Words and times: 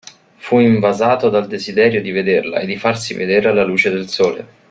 Fu 0.37 0.57
invasato 0.57 1.29
dal 1.29 1.45
desiderio 1.45 2.01
di 2.01 2.09
vederla 2.09 2.59
e 2.59 2.65
di 2.65 2.75
farsi 2.75 3.13
vedere 3.13 3.49
alla 3.49 3.63
luce 3.63 3.91
del 3.91 4.07
sole. 4.09 4.47